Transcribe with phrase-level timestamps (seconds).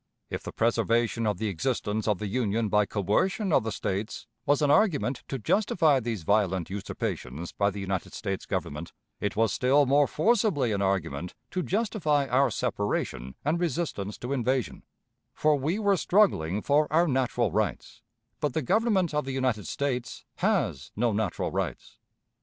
[0.31, 4.63] If the preservation of the existence of the Union by coercion of the States was
[4.63, 9.85] an argument to justify these violent usurpations by the United States Government, it was still
[9.85, 14.81] more forcibly an argument to justify our separation and resistance to invasion;
[15.35, 18.01] for we were struggling for our natural rights,
[18.39, 21.99] but the Government of the United States has no natural rights.